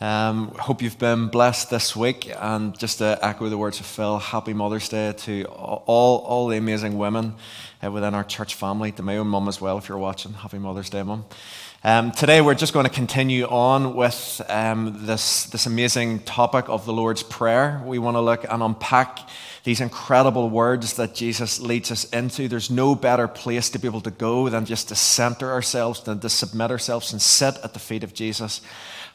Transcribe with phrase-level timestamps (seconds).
[0.00, 2.32] Um, hope you've been blessed this week.
[2.38, 6.56] And just to echo the words of Phil, happy Mother's Day to all, all the
[6.56, 7.34] amazing women
[7.82, 10.34] uh, within our church family, to my own mum as well, if you're watching.
[10.34, 11.24] Happy Mother's Day, mum.
[11.82, 16.86] Um, today, we're just going to continue on with um, this, this amazing topic of
[16.86, 17.82] the Lord's Prayer.
[17.84, 19.18] We want to look and unpack
[19.64, 22.46] these incredible words that Jesus leads us into.
[22.46, 26.20] There's no better place to be able to go than just to center ourselves, than
[26.20, 28.60] to submit ourselves and sit at the feet of Jesus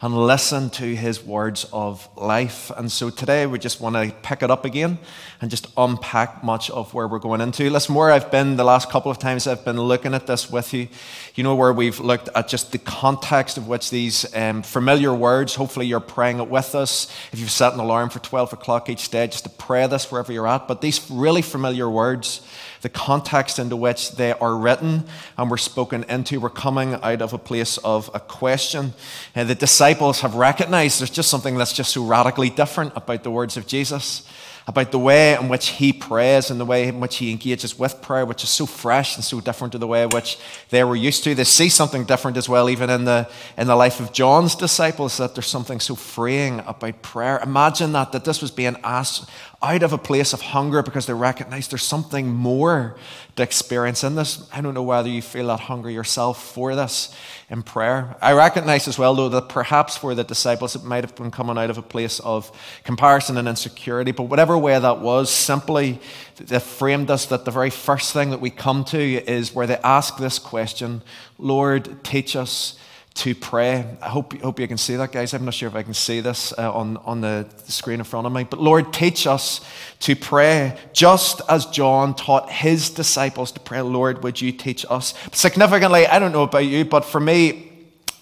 [0.03, 2.69] and listen to his words of life.
[2.75, 4.97] And so today we just want to pick it up again
[5.39, 7.69] and just unpack much of where we're going into.
[7.69, 10.73] Listen, where I've been the last couple of times I've been looking at this with
[10.73, 10.89] you,
[11.35, 15.55] you know, where we've looked at just the context of which these um, familiar words,
[15.55, 17.09] hopefully you're praying it with us.
[17.31, 20.33] If you've set an alarm for 12 o'clock each day, just to pray this wherever
[20.33, 20.67] you're at.
[20.67, 22.41] But these really familiar words,
[22.83, 25.05] the context into which they are written
[25.37, 26.39] and were spoken into.
[26.39, 28.93] We're coming out of a place of a question.
[29.33, 33.31] And the disciples have recognized there's just something that's just so radically different about the
[33.31, 34.27] words of Jesus
[34.65, 38.01] about the way in which he prays and the way in which he engages with
[38.01, 40.37] prayer, which is so fresh and so different to the way in which
[40.69, 41.35] they were used to.
[41.35, 45.17] They see something different as well, even in the, in the life of John's disciples,
[45.17, 47.39] that there's something so freeing about prayer.
[47.43, 49.29] Imagine that, that this was being asked
[49.63, 52.97] out of a place of hunger because they recognize there's something more
[53.37, 54.47] to experience in this.
[54.51, 57.15] I don't know whether you feel that hunger yourself for this
[57.49, 58.15] in prayer.
[58.21, 61.57] I recognize as well, though, that perhaps for the disciples it might have been coming
[61.57, 62.51] out of a place of
[62.83, 65.99] comparison and insecurity, but whatever way that was, simply
[66.35, 69.77] they framed us that the very first thing that we come to is where they
[69.77, 71.01] ask this question
[71.39, 72.77] Lord, teach us
[73.15, 73.85] to pray.
[74.01, 75.33] I hope, hope you can see that, guys.
[75.33, 78.25] I'm not sure if I can see this uh, on, on the screen in front
[78.25, 78.43] of me.
[78.43, 79.61] But Lord, teach us
[79.99, 83.81] to pray just as John taught his disciples to pray.
[83.81, 85.13] Lord, would you teach us?
[85.31, 87.72] Significantly, I don't know about you, but for me,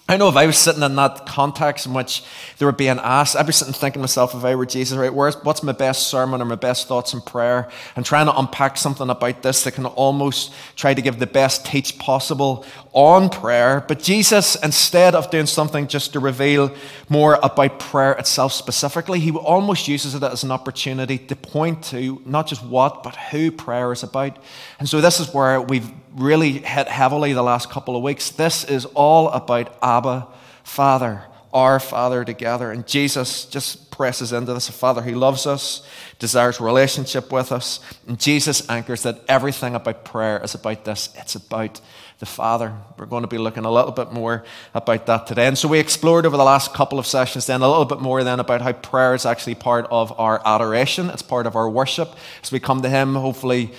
[0.08, 2.24] I know if I was sitting in that context in which
[2.58, 5.14] they were being asked, I'd be sitting thinking to myself, if I were Jesus, right,
[5.14, 7.70] where's, what's my best sermon or my best thoughts in prayer?
[7.94, 11.64] And trying to unpack something about this that can almost try to give the best
[11.64, 13.84] teach possible on prayer.
[13.86, 16.74] But Jesus, instead of doing something just to reveal
[17.08, 22.20] more about prayer itself specifically, he almost uses it as an opportunity to point to
[22.26, 24.36] not just what, but who prayer is about.
[24.80, 28.30] And so this is where we've really hit heavily the last couple of weeks.
[28.30, 30.28] This is all about Abba,
[30.64, 32.70] Father, our Father together.
[32.70, 35.86] And Jesus just presses into this a Father who loves us,
[36.18, 37.80] desires relationship with us.
[38.06, 41.80] And Jesus anchors that everything about prayer is about this it's about
[42.18, 42.72] the Father.
[42.96, 44.44] We're going to be looking a little bit more
[44.74, 45.46] about that today.
[45.46, 48.22] And so we explored over the last couple of sessions then a little bit more
[48.22, 52.14] then about how prayer is actually part of our adoration, it's part of our worship.
[52.42, 53.72] As we come to Him, hopefully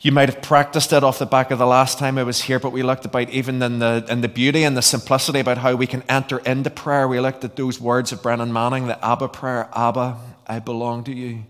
[0.00, 2.60] you might have practiced it off the back of the last time I was here,
[2.60, 5.74] but we looked about even in the, in the beauty and the simplicity about how
[5.74, 7.08] we can enter into prayer.
[7.08, 10.16] We looked at those words of Brennan Manning, the Abba prayer Abba,
[10.46, 11.44] I belong to you.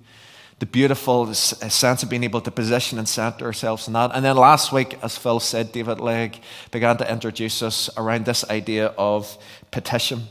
[0.61, 4.13] The beautiful uh, sense of being able to position and center ourselves in that.
[4.15, 8.49] And then last week, as Phil said, David Legg began to introduce us around this
[8.49, 9.37] idea of
[9.71, 10.27] petition.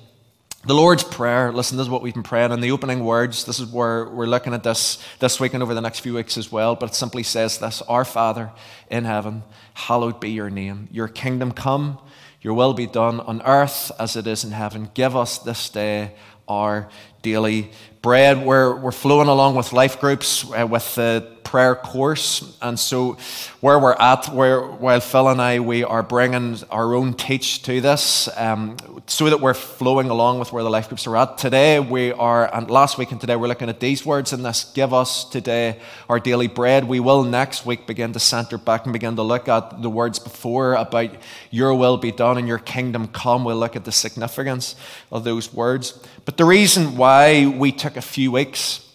[0.68, 3.46] The Lord's Prayer, listen, this is what we've been praying in the opening words.
[3.46, 6.38] This is where we're looking at this this week and over the next few weeks
[6.38, 6.76] as well.
[6.76, 8.52] But it simply says this Our Father
[8.92, 9.44] in heaven,
[9.76, 10.90] hallowed be your name.
[10.92, 12.00] Your kingdom come,
[12.42, 14.92] your will be done on earth as it is in heaven.
[14.94, 16.16] Give us this day
[16.50, 16.90] our
[17.22, 18.46] daily bread.
[18.46, 22.58] We're, we're flowing along with life groups, uh, with the prayer course.
[22.62, 23.18] And so,
[23.62, 27.80] where we're at, where, while Phil and I, we are bringing our own teach to
[27.80, 28.76] this um,
[29.08, 31.38] so that we're flowing along with where the life groups are at.
[31.38, 34.66] Today, we are, and last week and today, we're looking at these words in this
[34.74, 35.80] Give us today
[36.10, 36.84] our daily bread.
[36.84, 40.20] We will next week begin to center back and begin to look at the words
[40.20, 41.12] before about
[41.50, 43.46] your will be done and your kingdom come.
[43.46, 44.76] We'll look at the significance
[45.14, 45.98] of those words.
[46.26, 48.86] But the reason why we took a few weeks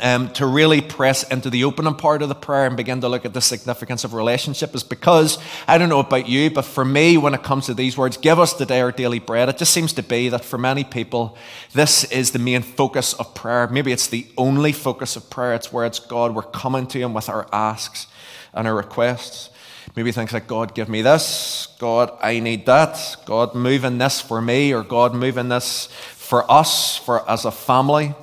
[0.00, 3.24] um, to really press into the opening part of the prayer and begin to look
[3.24, 7.16] at the significance of relationship is because I don't know about you, but for me,
[7.16, 9.94] when it comes to these words, give us today our daily bread, it just seems
[9.94, 11.38] to be that for many people,
[11.72, 13.66] this is the main focus of prayer.
[13.68, 15.54] Maybe it's the only focus of prayer.
[15.54, 18.08] It's where it's God, we're coming to Him with our asks
[18.52, 19.48] and our requests.
[19.96, 21.68] Maybe things like, God, give me this.
[21.78, 23.16] God, I need that.
[23.24, 25.88] God, move in this for me, or God, move in this
[26.28, 28.14] for us, for as a family.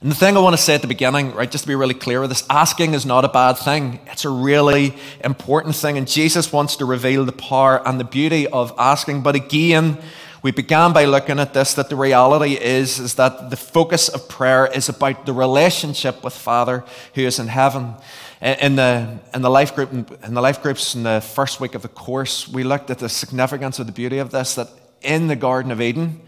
[0.00, 1.94] And the thing I want to say at the beginning, right, just to be really
[1.94, 3.98] clear with this, asking is not a bad thing.
[4.06, 4.94] It's a really
[5.24, 5.98] important thing.
[5.98, 9.22] And Jesus wants to reveal the power and the beauty of asking.
[9.22, 9.98] But again,
[10.42, 14.28] we began by looking at this that the reality is, is that the focus of
[14.28, 16.84] prayer is about the relationship with Father
[17.16, 17.94] who is in heaven.
[18.40, 21.82] In the, in the life group in the life groups in the first week of
[21.82, 24.68] the course, we looked at the significance of the beauty of this, that
[25.00, 26.20] in the Garden of Eden,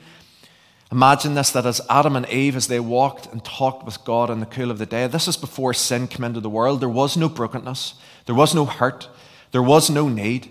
[0.92, 4.40] Imagine this that as Adam and Eve, as they walked and talked with God in
[4.40, 6.80] the cool of the day, this is before sin came into the world.
[6.80, 7.94] There was no brokenness,
[8.26, 9.08] there was no hurt,
[9.52, 10.50] there was no need.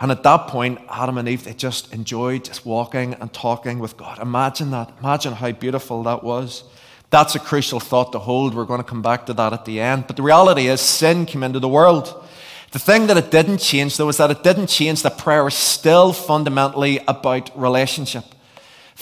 [0.00, 3.96] And at that point, Adam and Eve, they just enjoyed just walking and talking with
[3.96, 4.18] God.
[4.18, 4.92] Imagine that.
[4.98, 6.64] Imagine how beautiful that was.
[7.10, 8.54] That's a crucial thought to hold.
[8.54, 10.08] We're going to come back to that at the end.
[10.08, 12.24] But the reality is, sin came into the world.
[12.72, 15.54] The thing that it didn't change, though, is that it didn't change that prayer is
[15.54, 18.24] still fundamentally about relationship.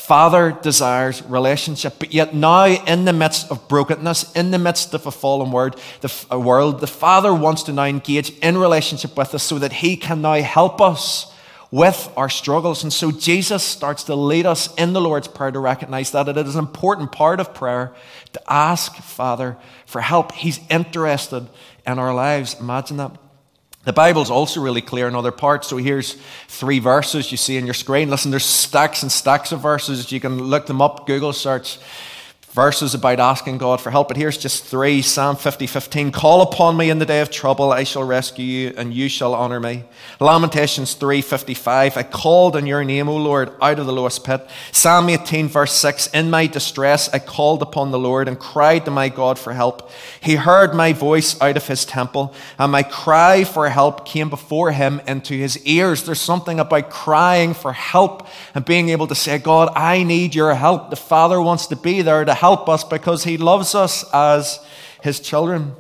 [0.01, 5.07] Father desires relationship, but yet now, in the midst of brokenness, in the midst of
[5.07, 9.43] a fallen world, the world, the Father wants to now engage in relationship with us
[9.43, 11.33] so that He can now help us
[11.71, 12.83] with our struggles.
[12.83, 16.37] And so Jesus starts to lead us in the Lord's Prayer to recognize that it
[16.39, 17.95] is an important part of prayer
[18.33, 19.57] to ask Father
[19.87, 20.33] for help.
[20.33, 21.47] He's interested
[21.87, 22.57] in our lives.
[22.59, 23.13] Imagine that.
[23.85, 25.69] The Bible's also really clear in other parts.
[25.69, 26.15] So here's
[26.49, 28.11] three verses you see on your screen.
[28.11, 30.13] Listen, there's stacks and stacks of verses.
[30.13, 31.79] You can look them up, Google search
[32.53, 34.09] verses about asking God for help.
[34.09, 36.13] But here's just three Psalm 50 15.
[36.13, 39.35] Call upon me in the day of trouble, I shall rescue you, and you shall
[39.35, 39.85] honor me.
[40.19, 41.97] Lamentations 3 55.
[41.97, 44.47] I called on your name, O Lord, out of the lowest pit.
[44.73, 46.09] Psalm 18, verse 6.
[46.09, 49.91] In my distress, I called upon the Lord and cried to my God for help.
[50.21, 54.73] He heard my voice out of his temple, and my cry for help came before
[54.73, 56.05] him into his ears.
[56.05, 60.55] There's something about crying for help and being able to say, God, I need your
[60.55, 60.91] help.
[60.91, 64.59] The Father wants to be there to help us because He loves us as
[65.03, 65.75] His children.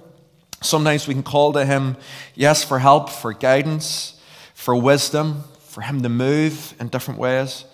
[0.60, 1.96] Sometimes we can call to Him,
[2.34, 4.20] yes, for help, for guidance,
[4.54, 7.64] for wisdom, for Him to move in different ways.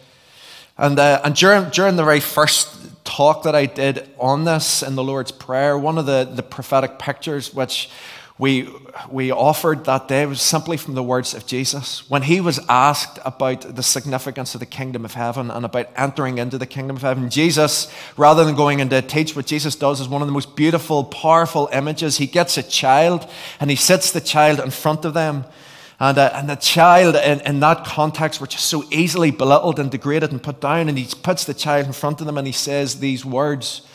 [0.78, 4.94] And, uh, and during, during the very first talk that I did on this in
[4.94, 7.90] the Lord's Prayer, one of the, the prophetic pictures which
[8.38, 8.68] we,
[9.10, 12.08] we offered that day was simply from the words of Jesus.
[12.10, 16.36] When he was asked about the significance of the kingdom of heaven and about entering
[16.36, 20.08] into the kingdom of heaven, Jesus, rather than going into teach, what Jesus does is
[20.08, 22.18] one of the most beautiful, powerful images.
[22.18, 23.26] He gets a child
[23.58, 25.46] and he sits the child in front of them.
[25.98, 29.90] And, uh, and the child, in, in that context, which is so easily belittled and
[29.90, 32.52] degraded and put down, and he puts the child in front of them and he
[32.52, 33.85] says these words.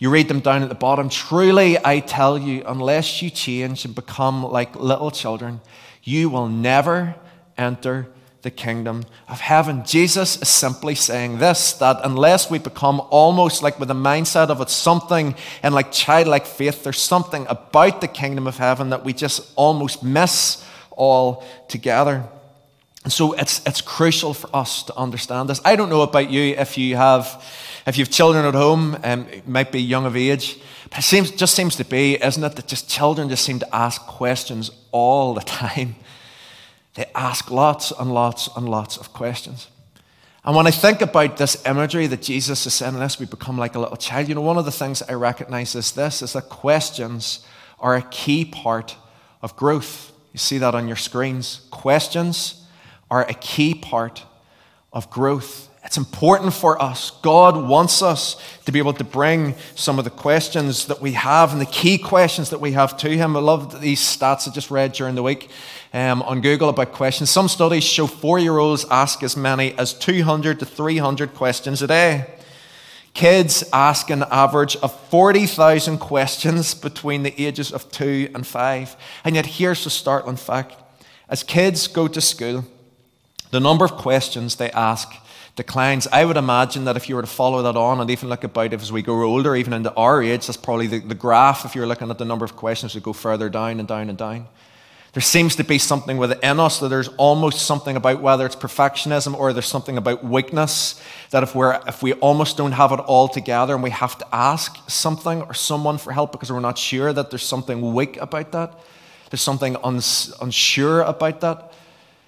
[0.00, 1.10] You read them down at the bottom.
[1.10, 5.60] Truly, I tell you, unless you change and become like little children,
[6.02, 7.14] you will never
[7.58, 8.08] enter
[8.40, 9.84] the kingdom of heaven.
[9.84, 14.62] Jesus is simply saying this that unless we become almost like with the mindset of
[14.62, 19.12] it's something and like childlike faith, there's something about the kingdom of heaven that we
[19.12, 22.24] just almost miss all together.
[23.04, 25.60] And so it's, it's crucial for us to understand this.
[25.62, 27.44] I don't know about you if you have
[27.86, 30.58] if you have children at home, um, it might be young of age,
[30.90, 33.74] but it seems, just seems to be, isn't it, that just children just seem to
[33.74, 35.96] ask questions all the time.
[36.94, 39.68] They ask lots and lots and lots of questions.
[40.44, 43.76] And when I think about this imagery that Jesus is saying, unless we become like
[43.76, 46.48] a little child, you know, one of the things I recognize is this, is that
[46.48, 47.46] questions
[47.78, 48.96] are a key part
[49.40, 50.12] of growth.
[50.32, 51.66] You see that on your screens.
[51.70, 52.66] Questions
[53.10, 54.24] are a key part
[54.92, 55.69] of growth.
[55.84, 57.10] It's important for us.
[57.22, 61.52] God wants us to be able to bring some of the questions that we have
[61.52, 63.34] and the key questions that we have to Him.
[63.34, 65.50] I love these stats I just read during the week
[65.94, 67.30] um, on Google about questions.
[67.30, 71.86] Some studies show four year olds ask as many as 200 to 300 questions a
[71.86, 72.26] day.
[73.14, 78.96] Kids ask an average of 40,000 questions between the ages of two and five.
[79.24, 80.76] And yet, here's the startling fact
[81.28, 82.64] as kids go to school,
[83.50, 85.10] the number of questions they ask
[85.60, 86.08] declines.
[86.10, 88.72] I would imagine that if you were to follow that on and even look about
[88.72, 91.74] it as we grow older, even into our age, that's probably the, the graph, if
[91.74, 94.48] you're looking at the number of questions, would go further down and down and down.
[95.12, 99.36] There seems to be something within us that there's almost something about whether it's perfectionism
[99.36, 103.28] or there's something about weakness that if we're if we almost don't have it all
[103.28, 107.12] together and we have to ask something or someone for help because we're not sure
[107.12, 108.78] that there's something weak about that,
[109.30, 111.72] there's something uns, unsure about that,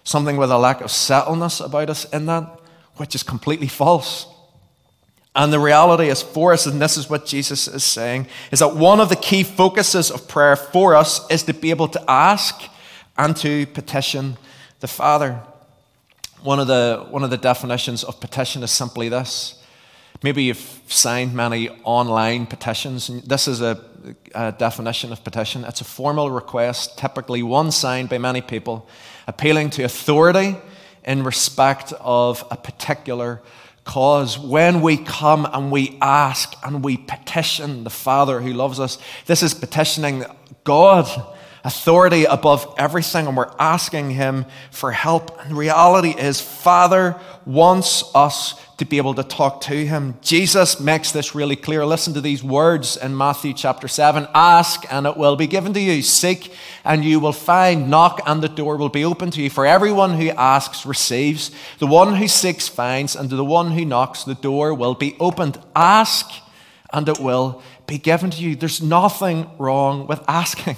[0.02, 2.62] something with a lack of settleness about us in that
[3.02, 4.28] which is completely false.
[5.35, 8.76] And the reality is for us, and this is what Jesus is saying, is that
[8.76, 12.62] one of the key focuses of prayer for us is to be able to ask
[13.18, 14.37] and to petition
[14.78, 15.40] the Father.
[16.44, 19.61] One of the, one of the definitions of petition is simply this
[20.23, 23.09] Maybe you've signed many online petitions.
[23.25, 23.85] This is a,
[24.32, 25.64] a, definition of petition.
[25.64, 28.88] It's a formal request, typically one signed by many people,
[29.26, 30.54] appealing to authority
[31.04, 33.42] in respect of a particular
[33.85, 34.38] cause.
[34.38, 39.42] When we come and we ask and we petition the Father who loves us, this
[39.42, 40.25] is petitioning
[40.64, 41.06] God
[41.64, 45.40] authority above everything, and we're asking Him for help.
[45.40, 50.16] And the reality is, Father wants us to be able to talk to Him.
[50.23, 51.87] Jesus makes this really clear.
[51.87, 55.81] Listen to these words in Matthew chapter 7 Ask, and it will be given to
[55.81, 56.02] you.
[56.02, 56.52] Seek,
[56.85, 57.88] and you will find.
[57.88, 59.50] Knock, and the door will be open to you.
[59.50, 61.52] For everyone who asks receives.
[61.78, 65.16] The one who seeks finds, and to the one who knocks, the door will be
[65.21, 65.61] opened.
[65.76, 66.28] Ask,
[66.92, 68.57] and it will be given to you.
[68.57, 70.76] There's nothing wrong with asking.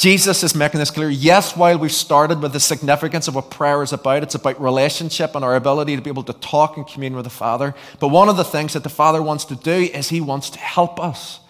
[0.00, 1.10] Jesus is making this clear.
[1.10, 5.34] Yes, while we've started with the significance of what prayer is about, it's about relationship
[5.34, 7.74] and our ability to be able to talk and commune with the Father.
[7.98, 10.58] But one of the things that the Father wants to do is He wants to
[10.58, 11.40] help us.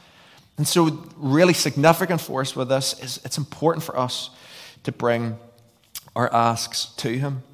[0.58, 4.30] And so, really significant for us with this is it's important for us
[4.82, 5.38] to bring
[6.16, 7.44] our asks to Him.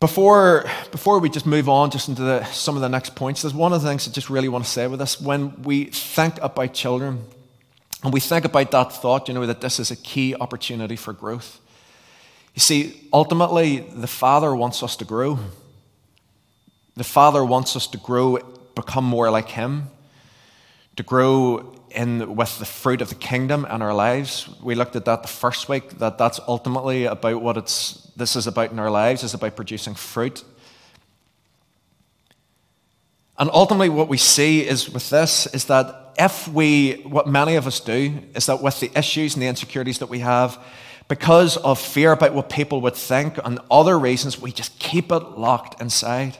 [0.00, 3.54] Before, before we just move on just into the, some of the next points, there's
[3.54, 5.20] one of the things I just really want to say with this.
[5.20, 7.24] When we think about children,
[8.02, 11.12] and we think about that thought, you know, that this is a key opportunity for
[11.12, 11.60] growth.
[12.54, 15.38] You see, ultimately, the Father wants us to grow.
[16.96, 18.38] The Father wants us to grow,
[18.74, 19.88] become more like Him,
[20.96, 24.48] to grow in with the fruit of the kingdom in our lives.
[24.62, 28.46] We looked at that the first week, that that's ultimately about what it's, this is
[28.46, 30.44] about in our lives, is about producing fruit.
[33.38, 37.66] And ultimately, what we see is with this is that if we, what many of
[37.66, 40.58] us do, is that with the issues and the insecurities that we have,
[41.06, 45.22] because of fear about what people would think and other reasons, we just keep it
[45.38, 46.36] locked inside.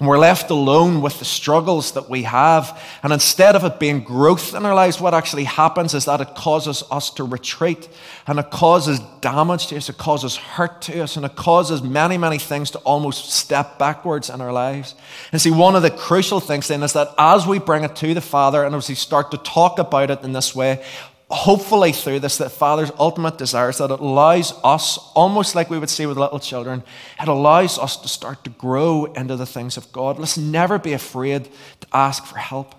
[0.00, 2.82] And we're left alone with the struggles that we have.
[3.02, 6.34] And instead of it being growth in our lives, what actually happens is that it
[6.34, 7.86] causes us to retreat
[8.26, 12.16] and it causes damage to us, it causes hurt to us, and it causes many,
[12.16, 14.94] many things to almost step backwards in our lives.
[15.32, 18.14] And see, one of the crucial things then is that as we bring it to
[18.14, 20.82] the Father and as we start to talk about it in this way,
[21.30, 25.78] hopefully through this that father's ultimate desire is that it allows us almost like we
[25.78, 26.82] would see with little children
[27.22, 30.18] it allows us to start to grow into the things of god.
[30.18, 32.74] Let's never be afraid to ask for help.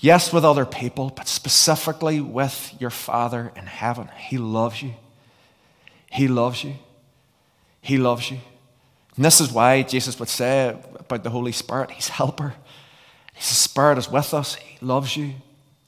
[0.00, 4.08] Yes with other people but specifically with your father in heaven.
[4.16, 4.94] He loves you.
[6.10, 6.74] He loves you.
[7.80, 8.38] He loves you.
[9.14, 12.54] And this is why jesus would say about the holy spirit he's helper.
[13.32, 14.56] His spirit is with us.
[14.56, 15.34] He loves you.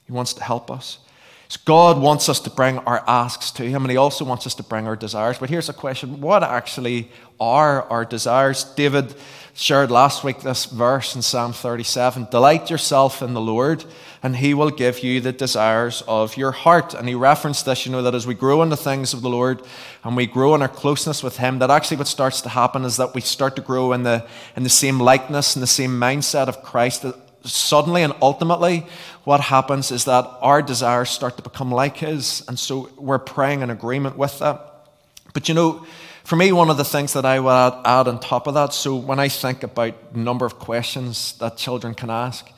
[0.05, 1.01] He wants to help us
[1.49, 4.55] so God wants us to bring our asks to Him, and He also wants us
[4.57, 5.39] to bring our desires.
[5.39, 8.65] But here's a question what actually are our desires?
[8.65, 9.15] David
[9.55, 13.85] shared last week this verse in Psalm 37 Delight yourself in the Lord,
[14.25, 16.95] and He will give you the desires of your heart.
[16.95, 19.31] And He referenced this, you know, that as we grow in the things of the
[19.31, 19.63] Lord
[20.03, 22.97] and we grow in our closeness with Him, that actually what starts to happen is
[22.97, 24.27] that we start to grow in the,
[24.57, 27.05] in the same likeness and the same mindset of Christ
[27.47, 28.87] suddenly and ultimately,
[29.25, 32.45] what happens is that our desires start to become like His.
[32.49, 34.89] And so we're praying in agreement with that.
[35.35, 35.87] But you know,
[36.25, 38.97] for me, one of the things that I would add, on top of that, so
[38.97, 42.51] when I think about the number of questions that children can ask,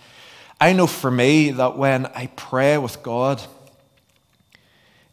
[0.60, 3.42] I know for me that when I pray with God,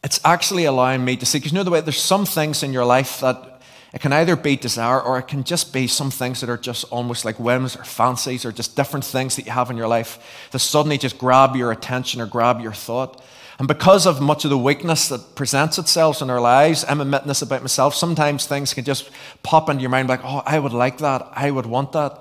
[0.03, 2.71] it's actually allowing me to see, because you know the way there's some things in
[2.71, 3.54] your life that
[3.95, 6.83] it can either be desire or it can just be some things that are just
[6.91, 10.49] almost like whims or fancies or just different things that you have in your life
[10.51, 13.23] that suddenly just grab your attention or grab your thought.
[13.57, 17.29] And because of much of the weakness that presents itself in our lives, I'm admitting
[17.29, 19.09] this about myself, sometimes things can just
[19.43, 22.19] pop into your mind like, oh, I would like that, I would want that.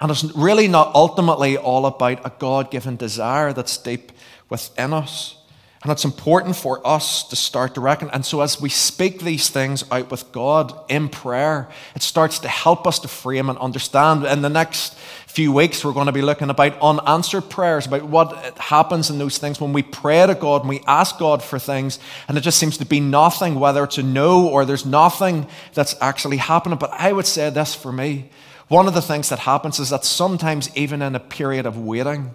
[0.00, 4.12] And it's really not ultimately all about a God given desire that's deep
[4.48, 5.39] within us.
[5.82, 8.10] And it's important for us to start to reckon.
[8.10, 12.48] And so, as we speak these things out with God in prayer, it starts to
[12.48, 14.26] help us to frame and understand.
[14.26, 14.94] In the next
[15.26, 19.38] few weeks, we're going to be looking about unanswered prayers, about what happens in those
[19.38, 22.58] things when we pray to God and we ask God for things, and it just
[22.58, 26.78] seems to be nothing, whether it's a no or there's nothing that's actually happening.
[26.78, 28.28] But I would say this for me
[28.68, 32.34] one of the things that happens is that sometimes, even in a period of waiting,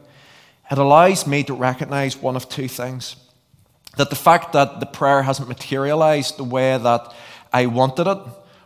[0.69, 3.15] it allows me to recognize one of two things
[3.97, 7.13] that the fact that the prayer hasn't materialized the way that
[7.53, 8.17] I wanted it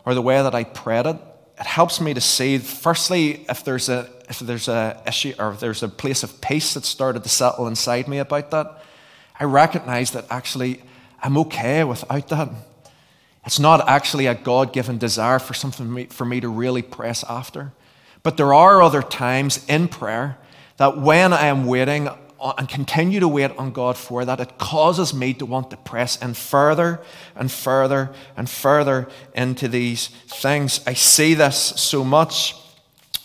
[0.05, 1.17] or the way that I prayed it,
[1.59, 5.59] it helps me to see, firstly, if there's a if there's a issue or if
[5.59, 8.83] there's a place of peace that started to settle inside me about that,
[9.39, 10.81] I recognize that actually
[11.21, 12.49] I'm okay without that.
[13.45, 17.73] It's not actually a God given desire for something for me to really press after.
[18.21, 20.37] But there are other times in prayer
[20.77, 22.09] that when I am waiting
[22.57, 26.21] and continue to wait on God for that, it causes me to want to press
[26.21, 27.01] in further
[27.35, 30.81] and further and further into these things.
[30.87, 32.55] I see this so much,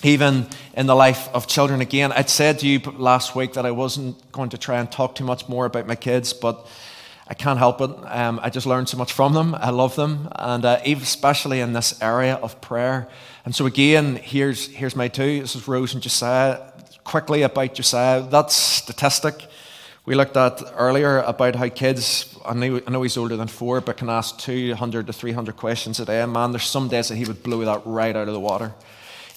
[0.03, 1.81] even in the life of children.
[1.81, 5.15] Again, I'd said to you last week that I wasn't going to try and talk
[5.15, 6.67] too much more about my kids, but
[7.27, 7.91] I can't help it.
[8.05, 9.55] Um, I just learned so much from them.
[9.55, 13.09] I love them, and uh, especially in this area of prayer.
[13.47, 15.41] And so again, here's here's my two.
[15.41, 16.74] This is Rose and Josiah
[17.05, 18.23] quickly about Josiah.
[18.23, 19.45] That statistic
[20.07, 24.11] we looked at earlier about how kids, I know, he's older than four, but can
[24.11, 26.25] ask 200 to 300 questions a day.
[26.27, 28.75] Man, there's some days that he would blow that right out of the water.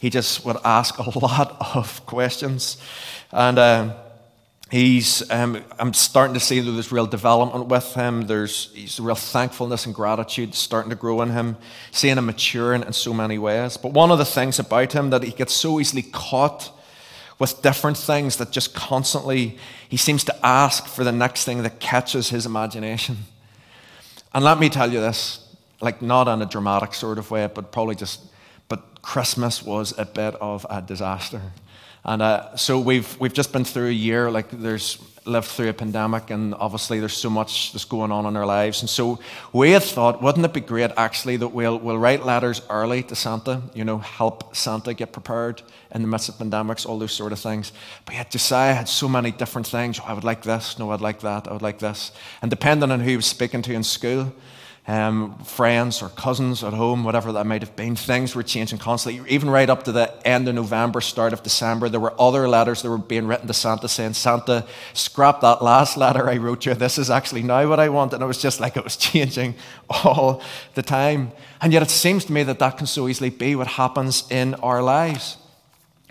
[0.02, 2.78] He just would ask a lot of questions.
[3.32, 3.96] And uh,
[4.70, 8.28] he's, um, I'm starting to see that there's real development with him.
[8.28, 11.56] There's he's real thankfulness and gratitude starting to grow in him,
[11.92, 13.78] seeing him maturing in so many ways.
[13.78, 16.77] But one of the things about him that he gets so easily caught
[17.40, 19.58] with different things that just constantly
[19.90, 23.18] he seems to ask for the next thing that catches his imagination.
[24.34, 27.72] And let me tell you this, like not in a dramatic sort of way, but
[27.72, 28.22] probably just,
[28.68, 31.42] but Christmas was a bit of a disaster.
[32.04, 35.74] And uh, so we've, we've just been through a year, like there's lived through a
[35.74, 38.82] pandemic, and obviously there's so much that's going on in our lives.
[38.82, 39.20] And so
[39.54, 43.16] we had thought, wouldn't it be great actually that we'll, we'll write letters early to
[43.16, 45.62] Santa, you know, help Santa get prepared
[45.94, 47.72] in the midst of pandemics, all those sort of things.
[48.06, 50.00] But yet Josiah had so many different things.
[50.00, 52.12] Oh, I would like this, no, I'd like that, I would like this.
[52.42, 54.34] And depending on who he was speaking to in school,
[54.88, 57.98] um, friends or cousins at home, whatever that might have been.
[57.98, 59.30] Things were changing constantly.
[59.30, 62.82] Even right up to the end of November, start of December, there were other letters
[62.82, 66.74] that were being written to Santa saying, Santa, scrap that last letter I wrote you.
[66.74, 68.14] This is actually now what I want.
[68.14, 69.56] And it was just like it was changing
[69.90, 70.42] all
[70.76, 71.34] the time.
[71.62, 74.54] And yet it seems to me that that can so easily be what happens in
[74.56, 75.38] our lives.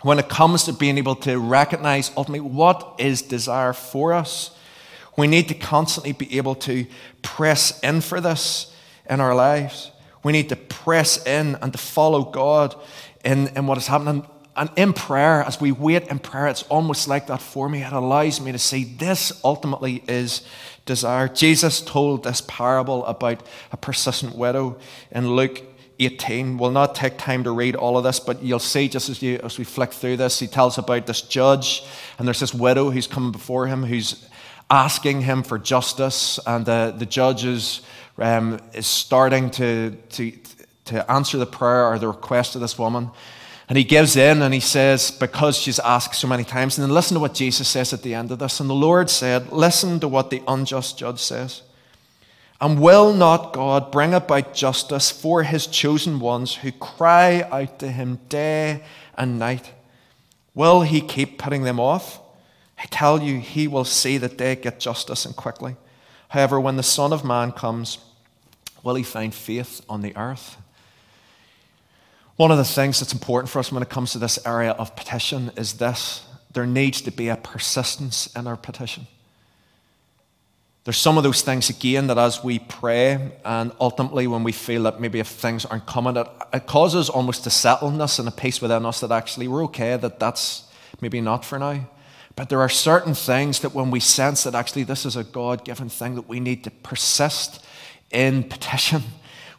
[0.02, 4.50] When it comes to being able to recognize ultimately what is desire for us,
[5.16, 6.86] we need to constantly be able to
[7.22, 8.74] press in for this
[9.08, 9.90] in our lives.
[10.22, 12.74] We need to press in and to follow God
[13.24, 14.26] in, in what is happening.
[14.56, 17.82] And in prayer, as we wait in prayer, it's almost like that for me.
[17.82, 20.46] It allows me to see this ultimately is
[20.86, 21.28] desire.
[21.28, 24.78] Jesus told this parable about a persistent widow
[25.10, 25.62] in Luke
[25.98, 26.58] 18.
[26.58, 29.38] We'll not take time to read all of this, but you'll see just as, you,
[29.42, 31.84] as we flick through this, he tells about this judge,
[32.18, 34.26] and there's this widow who's coming before him who's
[34.70, 37.82] asking him for justice, and the, the judge is,
[38.18, 40.32] um, is starting to, to,
[40.86, 43.10] to answer the prayer or the request of this woman.
[43.68, 46.78] And he gives in and he says, because she's asked so many times.
[46.78, 48.60] And then listen to what Jesus says at the end of this.
[48.60, 51.62] And the Lord said, Listen to what the unjust judge says.
[52.60, 57.90] And will not God bring about justice for his chosen ones who cry out to
[57.90, 58.84] him day
[59.16, 59.72] and night?
[60.54, 62.20] Will he keep putting them off?
[62.78, 65.76] I tell you, he will see that they get justice and quickly.
[66.28, 67.98] However, when the Son of Man comes,
[68.82, 70.56] will he find faith on the earth?
[72.36, 74.94] One of the things that's important for us when it comes to this area of
[74.94, 79.06] petition is this there needs to be a persistence in our petition.
[80.84, 84.84] There's some of those things again that as we pray, and ultimately when we feel
[84.84, 88.62] that maybe if things aren't coming, it, it causes almost a settledness and a peace
[88.62, 90.64] within us that actually we're okay, that that's
[91.00, 91.86] maybe not for now.
[92.36, 95.64] But there are certain things that when we sense that actually this is a God
[95.64, 97.64] given thing, that we need to persist
[98.10, 99.02] in petition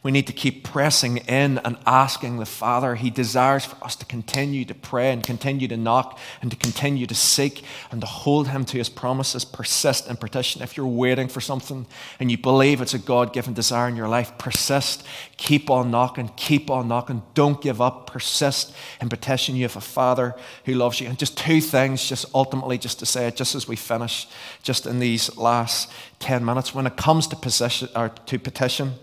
[0.02, 2.94] we need to keep pressing in and asking the Father.
[2.94, 7.06] He desires for us to continue to pray and continue to knock and to continue
[7.06, 9.44] to seek and to hold Him to His promises.
[9.44, 10.62] Persist in petition.
[10.62, 11.86] If you're waiting for something
[12.20, 15.04] and you believe it's a God given desire in your life, persist.
[15.36, 16.30] Keep on knocking.
[16.36, 17.22] Keep on knocking.
[17.34, 18.06] Don't give up.
[18.06, 19.56] Persist in petition.
[19.56, 21.08] You have a Father who loves you.
[21.08, 24.28] And just two things, just ultimately, just to say it, just as we finish,
[24.62, 26.72] just in these last 10 minutes.
[26.72, 28.94] When it comes to, position, or to petition,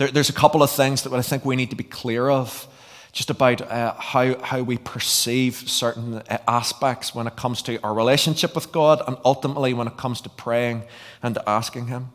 [0.00, 2.66] there, there's a couple of things that I think we need to be clear of
[3.12, 7.92] just about uh, how, how we perceive certain uh, aspects when it comes to our
[7.92, 10.84] relationship with God and ultimately when it comes to praying
[11.22, 12.12] and to asking Him.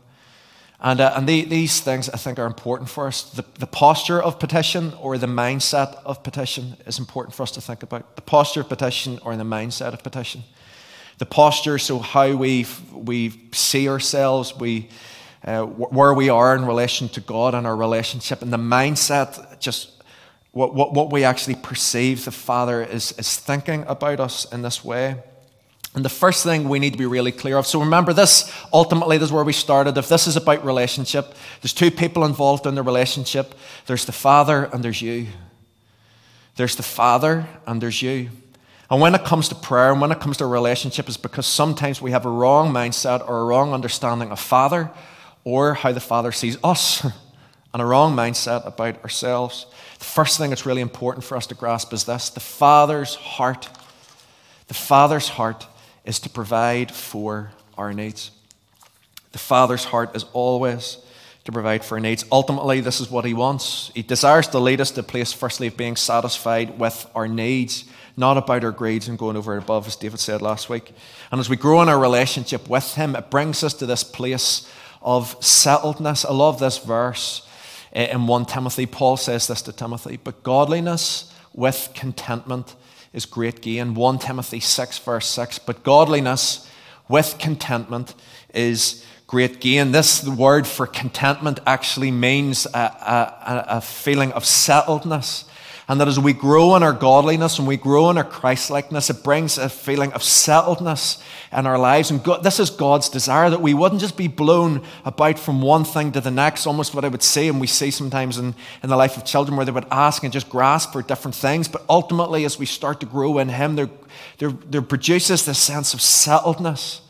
[0.80, 3.22] And, uh, and the, these things I think are important for us.
[3.22, 7.60] The, the posture of petition or the mindset of petition is important for us to
[7.60, 8.16] think about.
[8.16, 10.42] The posture of petition or the mindset of petition.
[11.18, 14.88] The posture, so how we, we see ourselves, we,
[15.46, 19.90] uh, where we are in relation to God and our relationship, and the mindset, just
[20.50, 24.84] what, what, what we actually perceive the Father is, is thinking about us in this
[24.84, 25.16] way.
[25.94, 29.18] And the first thing we need to be really clear of so remember, this ultimately
[29.18, 29.96] this is where we started.
[29.96, 33.54] If this is about relationship, there's two people involved in the relationship
[33.86, 35.28] there's the Father and there's you.
[36.56, 38.30] There's the Father and there's you.
[38.90, 42.02] And when it comes to prayer and when it comes to relationship, it's because sometimes
[42.02, 44.90] we have a wrong mindset or a wrong understanding of Father
[45.46, 47.04] or how the Father sees us
[47.72, 49.66] and a wrong mindset about ourselves.
[50.00, 53.68] The first thing that's really important for us to grasp is this the Father's heart.
[54.66, 55.66] The Father's heart
[56.04, 58.32] is to provide for our needs.
[59.30, 60.98] The Father's heart is always
[61.44, 62.24] to provide for our needs.
[62.32, 63.92] Ultimately, this is what He wants.
[63.94, 67.84] He desires to lead us to a place, firstly, of being satisfied with our needs
[68.16, 70.92] not about our grades and going over and above, as David said last week.
[71.30, 74.66] And as we grow in our relationship with Him, it brings us to this place
[75.02, 76.24] of settledness.
[76.24, 77.46] I love this verse
[77.92, 78.86] eh, in 1 Timothy.
[78.86, 82.74] Paul says this to Timothy, but godliness with contentment
[83.12, 83.94] is great gain.
[83.94, 85.58] 1 Timothy 6, verse 6.
[85.60, 86.70] But godliness
[87.08, 88.14] with contentment
[88.52, 89.92] is great gain.
[89.92, 95.44] This word for contentment actually means a, a, a feeling of settledness
[95.88, 99.22] and that as we grow in our godliness and we grow in our Christlikeness, it
[99.22, 101.22] brings a feeling of settledness
[101.52, 102.10] in our lives.
[102.10, 105.84] And God, this is God's desire that we wouldn't just be blown about from one
[105.84, 108.88] thing to the next, almost what I would say, and we see sometimes in, in
[108.88, 111.68] the life of children where they would ask and just grasp for different things.
[111.68, 113.90] But ultimately, as we start to grow in Him, there,
[114.38, 117.00] there, there produces this sense of settledness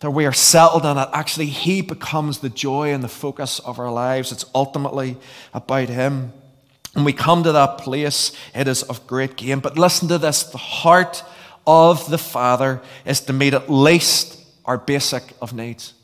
[0.00, 3.78] that we are settled and that actually He becomes the joy and the focus of
[3.78, 4.32] our lives.
[4.32, 5.18] It's ultimately
[5.54, 6.32] about Him.
[6.94, 9.60] When we come to that place, it is of great gain.
[9.60, 11.24] But listen to this the heart
[11.66, 15.94] of the Father is to meet at least our basic of needs.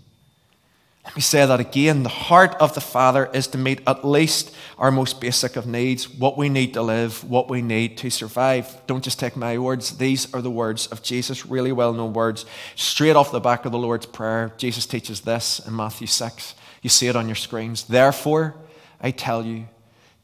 [1.05, 2.03] Let me say that again.
[2.03, 6.07] The heart of the Father is to meet at least our most basic of needs,
[6.07, 8.79] what we need to live, what we need to survive.
[8.87, 9.97] Don't just take my words.
[9.97, 12.45] These are the words of Jesus, really well known words.
[12.77, 16.55] Straight off the back of the Lord's Prayer, Jesus teaches this in Matthew 6.
[16.83, 17.85] You see it on your screens.
[17.85, 18.55] Therefore,
[19.01, 19.67] I tell you,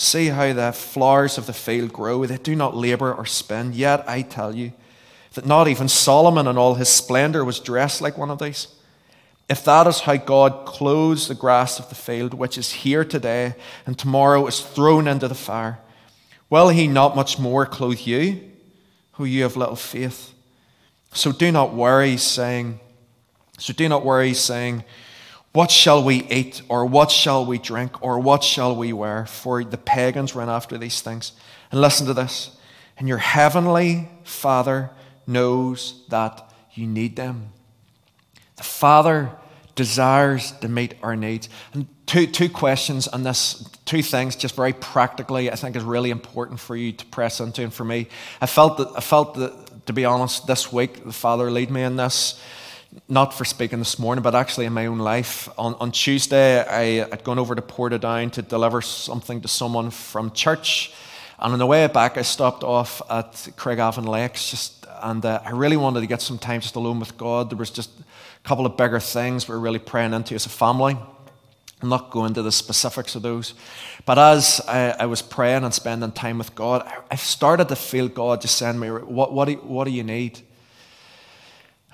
[0.00, 2.24] See how the flowers of the field grow.
[2.24, 3.72] They do not labor or spin.
[3.72, 4.70] Yet I tell you
[5.34, 8.68] that not even Solomon in all his splendor was dressed like one of these.
[9.48, 13.56] If that is how God clothes the grass of the field, which is here today
[13.86, 15.80] and tomorrow is thrown into the fire,
[16.48, 18.40] will he not much more clothe you,
[19.14, 20.32] who you have little faith?
[21.12, 22.78] So do not worry, saying,
[23.58, 24.84] so do not worry, saying,
[25.58, 29.26] what shall we eat, or what shall we drink, or what shall we wear?
[29.26, 31.32] For the pagans run after these things.
[31.72, 32.56] And listen to this.
[32.96, 34.90] And your heavenly Father
[35.26, 37.52] knows that you need them.
[38.54, 39.32] The Father
[39.74, 41.48] desires to meet our needs.
[41.74, 46.10] And two, two questions on this, two things, just very practically, I think is really
[46.10, 47.64] important for you to press into.
[47.64, 48.06] And for me,
[48.40, 51.82] I felt that, I felt that, to be honest, this week, the Father lead me
[51.82, 52.40] in this
[53.08, 55.48] not for speaking this morning, but actually in my own life.
[55.58, 60.32] On, on Tuesday, I had gone over to Portadown to deliver something to someone from
[60.32, 60.92] church.
[61.38, 65.50] And on the way back, I stopped off at Craigavon Lakes, just, and uh, I
[65.50, 67.50] really wanted to get some time just alone with God.
[67.50, 70.50] There was just a couple of bigger things we were really praying into as a
[70.50, 70.96] family.
[71.80, 73.54] I'm not going into the specifics of those.
[74.04, 77.76] But as I, I was praying and spending time with God, I, I, started to
[77.76, 80.40] feel God just send me, what, what, do, what do you need?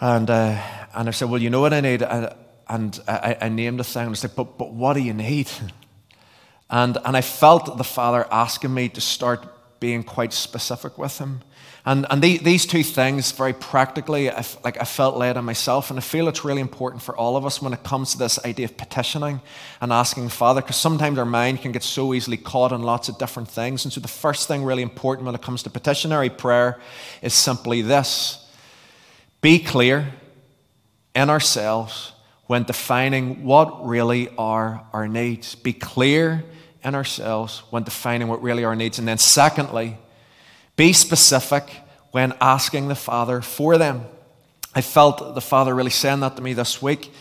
[0.01, 0.61] And, uh,
[0.95, 2.03] and I said, Well, you know what I need?
[2.03, 4.07] And, I, I, named the thing.
[4.07, 5.51] And I said, but, but what do you need?
[6.71, 9.47] And, and I felt the Father asking me to start
[9.81, 11.43] being quite specific with Him.
[11.85, 15.91] And, and the, these two things, very practically, I, like I felt led on myself,
[15.91, 18.43] and I feel it's really important for all of us when it comes to this
[18.47, 19.43] idea of petitioning
[19.83, 23.19] and asking Father, because sometimes our mind can get so easily caught in lots of
[23.19, 23.85] different things.
[23.85, 26.81] And so the first thing really important when it comes to petitionary prayer
[27.21, 28.44] is simply this
[29.45, 30.11] be clear
[31.15, 32.13] in ourselves
[32.47, 35.55] when defining what really are our needs.
[35.55, 36.43] Be clear
[36.83, 38.99] in ourselves when defining what really are our needs.
[38.99, 39.99] And then, secondly,
[40.77, 41.65] be specific
[42.11, 44.07] when asking the Father for them.
[44.75, 47.13] I felt the Father really saying that to me this week.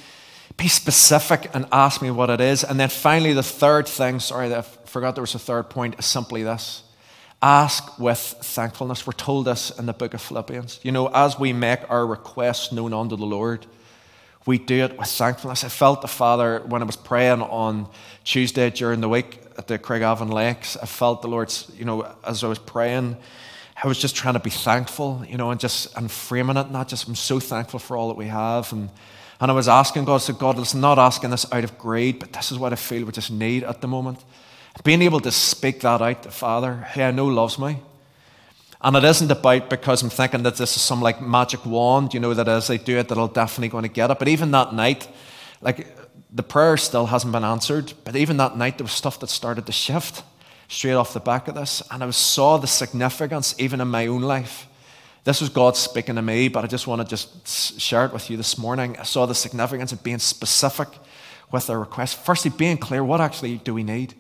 [0.56, 2.64] Be specific and ask me what it is.
[2.64, 6.06] And then finally, the third thing, sorry, I forgot there was a third point, is
[6.06, 6.84] simply this
[7.44, 9.06] Ask with thankfulness.
[9.06, 10.80] We're told this in the book of Philippians.
[10.82, 13.66] You know, as we make our requests known unto the Lord,
[14.46, 15.66] we do it with thankfulness.
[15.66, 17.90] I felt the Father when I was praying on
[18.24, 20.78] Tuesday during the week at the Craigavon Lakes.
[20.78, 23.18] I felt the Lord's, you know, as I was praying,
[23.84, 26.88] I was just trying to be thankful, you know, and just and framing it, not
[26.88, 28.72] just I'm so thankful for all that we have.
[28.72, 28.90] And
[29.42, 32.32] and I was asking God, said, God, listen, not asking this out of greed, but
[32.32, 34.24] this is what I feel we just need at the moment.
[34.84, 37.80] Being able to speak that out to Father, who I know loves me.
[38.82, 42.20] And it isn't about because I'm thinking that this is some like magic wand, you
[42.20, 44.20] know, that as I do it, that I'll definitely going to get it.
[44.20, 45.08] But even that night,
[45.62, 45.88] like
[46.34, 47.94] the prayer still hasn't been answered.
[48.04, 50.24] But even that night, there was stuff that started to shift
[50.68, 51.82] straight off the back of this.
[51.92, 54.68] And I saw the significance even in my own life.
[55.24, 58.30] This was God speaking to me, but I just want to just share it with
[58.30, 58.98] you this morning.
[59.00, 60.90] I saw the significance of being specific
[61.52, 62.18] with our request.
[62.18, 64.16] Firstly, being clear what actually do we need?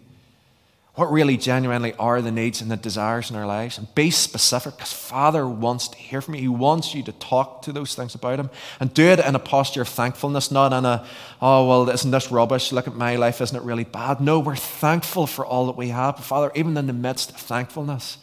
[0.96, 4.76] What really genuinely are the needs and the desires in our lives and be specific
[4.76, 6.42] because Father wants to hear from you.
[6.42, 9.40] He wants you to talk to those things about Him and do it in a
[9.40, 11.04] posture of thankfulness, not in a,
[11.42, 12.72] oh, well, isn't this rubbish?
[12.72, 14.22] Look at my life, isn't it really bad?
[14.22, 16.18] No, we're thankful for all that we have.
[16.18, 18.20] But Father, even in the midst of thankfulness,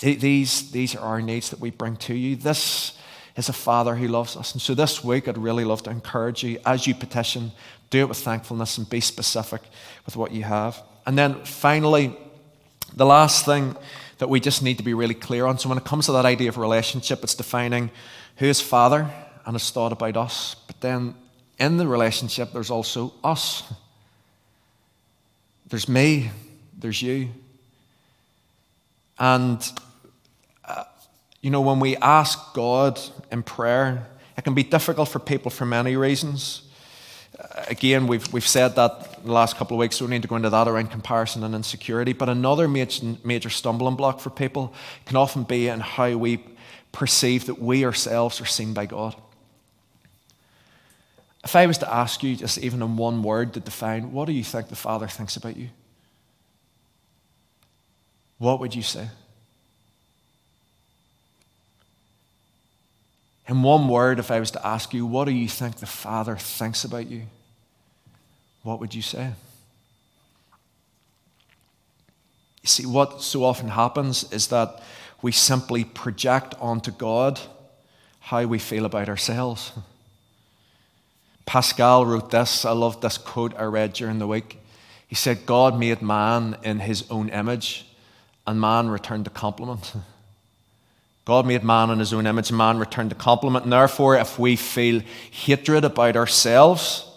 [0.00, 2.36] these, these are our needs that we bring to you.
[2.36, 2.96] This
[3.34, 4.52] is a Father who loves us.
[4.52, 7.50] And so this week, I'd really love to encourage you as you petition,
[7.90, 9.62] do it with thankfulness and be specific
[10.06, 10.80] with what you have.
[11.06, 12.16] And then finally,
[12.94, 13.76] the last thing
[14.18, 15.58] that we just need to be really clear on.
[15.58, 17.90] So when it comes to that idea of relationship, it's defining
[18.36, 19.10] who is Father
[19.44, 20.56] and has thought about us.
[20.66, 21.14] But then
[21.58, 23.64] in the relationship, there's also us.
[25.68, 26.30] There's me,
[26.78, 27.28] there's you.
[29.18, 29.62] And,
[30.64, 30.84] uh,
[31.40, 35.66] you know, when we ask God in prayer, it can be difficult for people for
[35.66, 36.62] many reasons
[37.68, 40.36] again, we've, we've said that the last couple of weeks, so we need to go
[40.36, 42.12] into that around comparison and insecurity.
[42.12, 44.74] But another major, major stumbling block for people
[45.06, 46.44] can often be in how we
[46.92, 49.16] perceive that we ourselves are seen by God.
[51.42, 54.32] If I was to ask you, just even in one word, to define what do
[54.32, 55.68] you think the Father thinks about you?
[58.38, 59.08] What would you say?
[63.46, 66.36] In one word, if I was to ask you, what do you think the Father
[66.36, 67.22] thinks about you?
[68.62, 69.32] What would you say?
[72.62, 74.82] You see, what so often happens is that
[75.20, 77.38] we simply project onto God
[78.20, 79.72] how we feel about ourselves.
[81.46, 82.64] Pascal wrote this.
[82.64, 84.58] I love this quote I read during the week.
[85.06, 87.86] He said, God made man in his own image,
[88.46, 89.92] and man returned the compliment.
[91.24, 93.64] God made man in his own image, man returned the compliment.
[93.64, 97.08] And therefore, if we feel hatred about ourselves,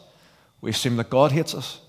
[0.62, 1.82] we assume that God hates us.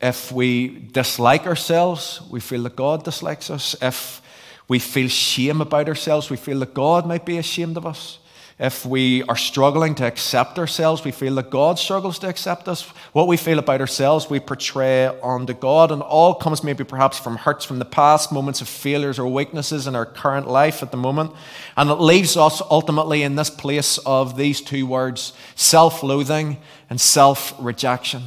[0.00, 3.76] If we dislike ourselves, we feel that God dislikes us.
[3.80, 4.20] If
[4.68, 8.18] we feel shame about ourselves, we feel that God might be ashamed of us.
[8.58, 12.82] If we are struggling to accept ourselves, we feel that God struggles to accept us.
[13.12, 15.92] What we feel about ourselves, we portray onto God.
[15.92, 19.86] And all comes maybe perhaps from hurts from the past, moments of failures or weaknesses
[19.86, 21.32] in our current life at the moment.
[21.76, 26.58] And it leaves us ultimately in this place of these two words self loathing
[26.90, 28.24] and self rejection.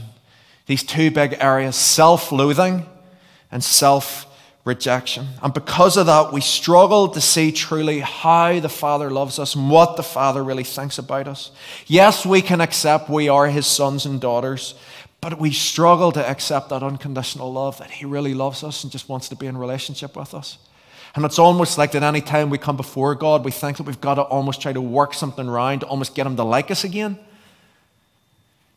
[0.66, 2.86] These two big areas self loathing
[3.52, 4.26] and self
[4.64, 5.28] rejection.
[5.42, 9.70] And because of that, we struggle to see truly how the Father loves us and
[9.70, 11.52] what the Father really thinks about us.
[11.88, 14.76] Yes, we can accept we are His sons and daughters,
[15.20, 19.10] but we struggle to accept that unconditional love that He really loves us and just
[19.10, 20.58] wants to be in relationship with us.
[21.16, 24.00] And it's almost like that any time we come before God, we think that we've
[24.00, 26.84] got to almost try to work something around to almost get Him to like us
[26.84, 27.18] again.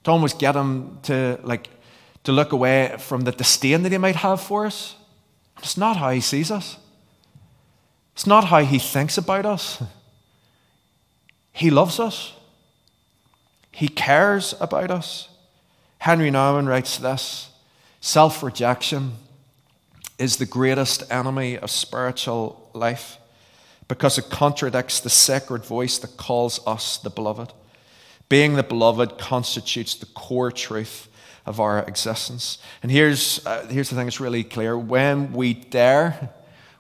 [0.05, 1.69] To almost get Him to like
[2.25, 4.97] to look away from the disdain that He might have for us.
[5.59, 6.79] It's not how he sees us,
[8.15, 9.83] it's not how he thinks about us.
[11.53, 12.35] He loves us,
[13.71, 15.29] he cares about us.
[15.99, 17.51] Henry Nouwen writes this
[18.01, 19.15] self rejection
[20.19, 23.19] is the greatest enemy of spiritual life
[23.89, 27.53] because it contradicts the sacred voice that calls us the beloved.
[28.29, 31.09] Being the beloved constitutes the core truth
[31.47, 32.59] of our existence.
[32.83, 36.31] And here's, uh, here's the thing that's really clear when we dare,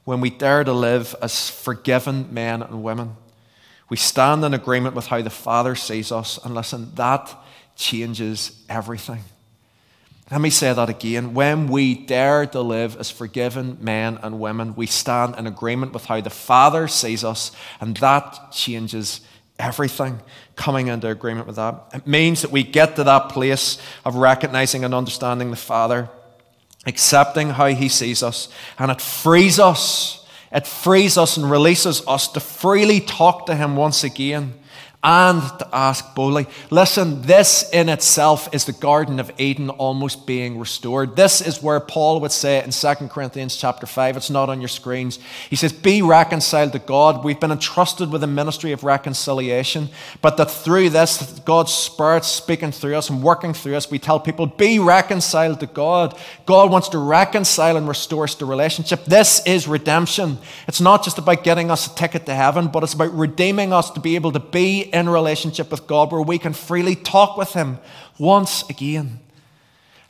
[0.05, 3.16] when we dare to live as forgiven men and women,
[3.90, 6.38] we stand in agreement with how the Father sees us.
[6.44, 7.35] And listen, that
[7.77, 9.20] changes everything.
[10.31, 11.35] Let me say that again.
[11.35, 16.07] When we dare to live as forgiven men and women, we stand in agreement with
[16.07, 19.20] how the Father sees us, and that changes
[19.59, 20.20] everything
[20.57, 21.75] coming into agreement with that.
[21.93, 26.09] It means that we get to that place of recognizing and understanding the Father,
[26.87, 30.27] accepting how He sees us, and it frees us.
[30.53, 34.55] It frees us and releases us to freely talk to Him once again
[35.05, 36.47] and to ask boldly.
[36.71, 41.14] Listen, this in itself is the Garden of Eden almost being restored.
[41.14, 44.69] This is where Paul would say in 2 Corinthians chapter 5, it's not on your
[44.69, 45.19] screens.
[45.51, 47.23] He says, Be reconciled to God.
[47.23, 49.90] We've been entrusted with a ministry of reconciliation,
[50.23, 54.19] but that through this, God's Spirit speaking through us and working through us, we tell
[54.19, 56.19] people, Be reconciled to God.
[56.47, 59.05] God wants to reconcile and restore us to relationship.
[59.05, 60.38] This is redemption.
[60.67, 63.90] It's not just about getting us a ticket to heaven, but it's about redeeming us
[63.90, 67.53] to be able to be in relationship with God where we can freely talk with
[67.53, 67.79] Him
[68.17, 69.19] once again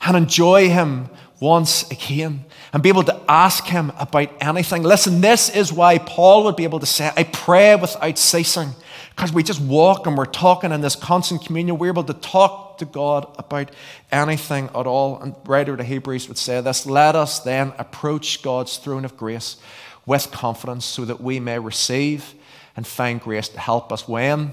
[0.01, 4.83] and enjoy Him once again and be able to ask Him about anything.
[4.83, 8.69] Listen, this is why Paul would be able to say, I pray without ceasing.
[9.09, 12.77] Because we just walk and we're talking in this constant communion, we're able to talk
[12.79, 13.71] to God about
[14.11, 15.21] anything at all.
[15.21, 19.57] And writer to Hebrews would say this let us then approach God's throne of grace
[20.05, 22.35] with confidence so that we may receive
[22.75, 24.51] and find grace to help us when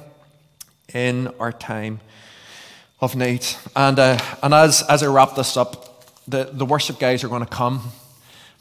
[0.94, 2.00] in our time
[3.00, 3.44] of need.
[3.74, 7.44] And, uh, and as, as I wrap this up, the, the worship guys are going
[7.44, 7.90] to come.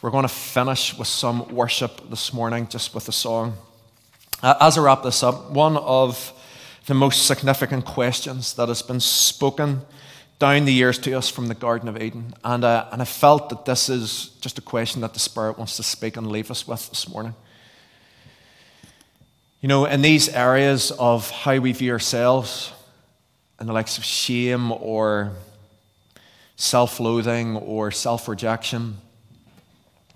[0.02, 3.54] We're going to finish with some worship this morning, just with a song.
[4.42, 6.34] Uh, as I wrap this up, one of
[6.88, 9.82] the most significant questions that has been spoken
[10.40, 12.34] down the years to us from the Garden of Eden.
[12.44, 15.78] And, uh, and I felt that this is just a question that the Spirit wants
[15.78, 17.36] to speak and leave us with this morning.
[19.62, 22.74] You know, in these areas of how we view ourselves,
[23.60, 25.34] in the likes of shame or
[26.56, 28.98] self loathing or self rejection,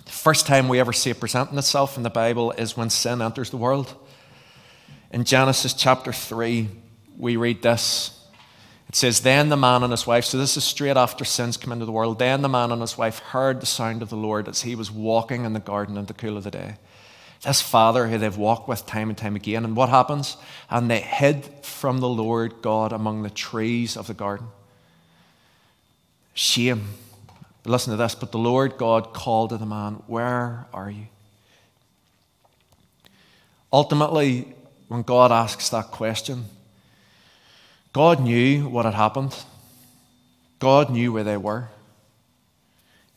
[0.03, 3.21] the first time we ever see it presenting itself in the Bible is when sin
[3.21, 3.93] enters the world.
[5.12, 6.67] In Genesis chapter 3,
[7.15, 8.27] we read this.
[8.89, 11.71] It says, Then the man and his wife, so this is straight after sins come
[11.71, 14.47] into the world, then the man and his wife heard the sound of the Lord
[14.47, 16.77] as he was walking in the garden in the cool of the day
[17.45, 19.63] this father who they've walked with time and time again.
[19.63, 20.38] And what happens?
[20.69, 24.47] And they hid from the Lord God among the trees of the garden.
[26.34, 26.89] Shame.
[27.65, 28.15] Listen to this.
[28.15, 31.08] But the Lord God called to the man, Where are you?
[33.71, 34.53] Ultimately,
[34.88, 36.45] when God asks that question,
[37.93, 39.36] God knew what had happened.
[40.60, 41.69] God knew where they were.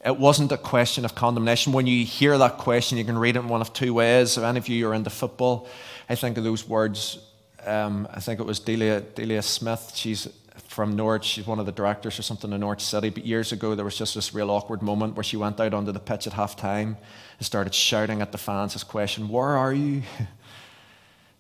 [0.05, 1.73] It wasn't a question of condemnation.
[1.73, 4.39] When you hear that question, you can read it in one of two ways.
[4.39, 5.67] If any of you are into football,
[6.09, 7.19] I think of those words.
[7.67, 9.93] Um, I think it was Delia, Delia Smith.
[9.95, 10.29] She's
[10.69, 11.25] from Norwich.
[11.25, 13.11] She's one of the directors or something in Norwich City.
[13.11, 15.91] But years ago, there was just this real awkward moment where she went out onto
[15.91, 16.97] the pitch at half time
[17.39, 20.03] and started shouting at the fans this question Where are you?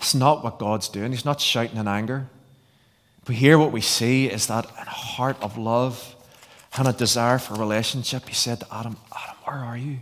[0.01, 1.11] It's not what God's doing.
[1.11, 2.29] He's not shouting in anger.
[3.25, 6.14] But here, what we see is that a heart of love
[6.79, 9.99] and a desire for relationship, he said to Adam, Adam, where are you?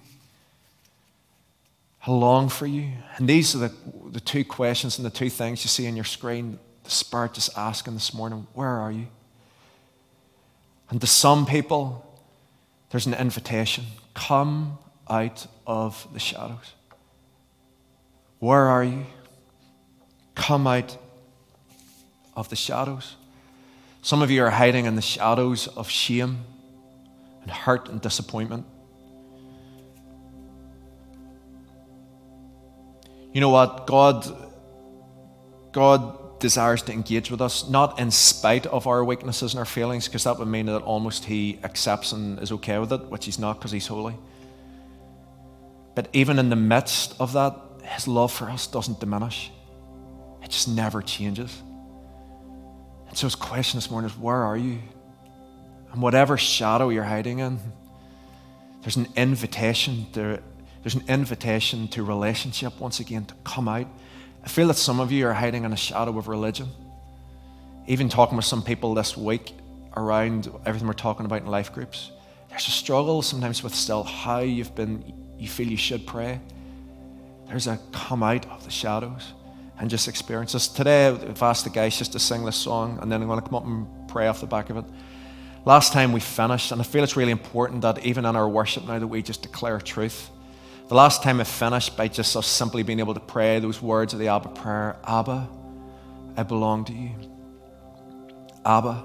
[2.07, 2.93] I long for you.
[3.17, 3.73] And these are the,
[4.11, 6.59] the two questions and the two things you see on your screen.
[6.85, 9.09] The Spirit just asking this morning, where are you?
[10.89, 12.07] And to some people,
[12.91, 13.85] there's an invitation
[14.15, 16.75] come out of the shadows.
[18.39, 19.07] Where are you?
[20.35, 20.97] Come out
[22.37, 23.17] of the shadows.
[24.03, 26.45] Some of you are hiding in the shadows of shame
[27.47, 28.67] and hurt and disappointment.
[33.33, 33.87] You know what?
[33.87, 34.27] God,
[35.71, 40.09] God desires to engage with us, not in spite of our weaknesses and our failings,
[40.09, 43.39] because that would mean that almost He accepts and is okay with it, which He's
[43.39, 44.17] not because He's holy.
[45.95, 47.55] But even in the midst of that,
[47.85, 49.53] His love for us doesn't diminish,
[50.43, 51.63] it just never changes.
[53.07, 54.81] And so His question this morning is where are you?
[55.97, 57.59] And whatever shadow you're hiding in,
[58.83, 60.43] there's an invitation to,
[60.83, 63.87] there's an invitation to relationship once again to come out.
[64.45, 66.69] I feel that some of you are hiding in a shadow of religion.
[67.87, 69.55] Even talking with some people this week
[69.97, 72.11] around everything we're talking about in life groups,
[72.51, 76.39] there's a struggle sometimes with still how you've been, you feel you should pray.
[77.49, 79.33] There's a come out of the shadows
[79.79, 80.69] and just experience this.
[80.69, 83.47] Today, I've asked the guys just to sing this song, and then I'm going to
[83.47, 84.85] come up and pray off the back of it.
[85.67, 88.87] Last time we finished, and I feel it's really important that even in our worship
[88.87, 90.31] now that we just declare truth.
[90.87, 94.13] The last time I finished by just us simply being able to pray those words
[94.13, 95.49] of the Abba prayer Abba,
[96.37, 97.11] I belong to you.
[98.65, 99.03] Abba,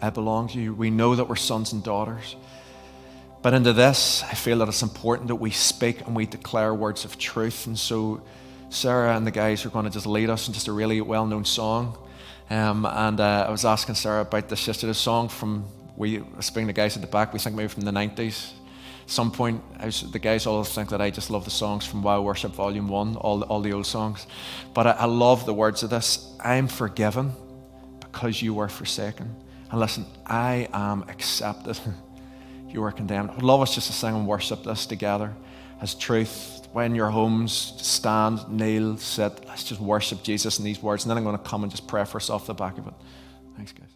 [0.00, 0.72] I belong to you.
[0.72, 2.36] We know that we're sons and daughters.
[3.42, 7.04] But into this, I feel that it's important that we speak and we declare words
[7.04, 7.66] of truth.
[7.66, 8.22] And so,
[8.70, 11.26] Sarah and the guys are going to just lead us in just a really well
[11.26, 11.98] known song.
[12.50, 14.90] Um, and uh, I was asking Sarah about this yesterday.
[14.90, 15.64] A song from,
[15.96, 18.52] we speaking the guys at the back, we think maybe from the 90s.
[19.06, 22.22] some point, was, the guys all think that I just love the songs from Wow
[22.22, 24.26] Worship Volume 1, all, all the old songs.
[24.74, 27.32] But I, I love the words of this I'm forgiven
[28.00, 29.34] because you were forsaken.
[29.70, 31.78] And listen, I am accepted.
[32.68, 33.30] you are condemned.
[33.30, 35.34] I'd love us just to sing and worship this together
[35.82, 36.60] as truth.
[36.72, 39.44] When your homes, stand, kneel, sit.
[39.46, 41.04] Let's just worship Jesus in these words.
[41.04, 42.86] And then I'm going to come and just pray for us off the back of
[42.86, 42.94] it.
[43.56, 43.90] Thanks, guys.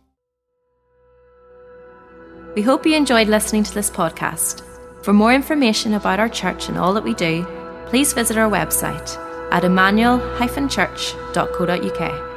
[2.55, 4.63] We hope you enjoyed listening to this podcast.
[5.03, 7.47] For more information about our church and all that we do,
[7.87, 9.17] please visit our website
[9.51, 12.36] at emmanuel-church.co.uk.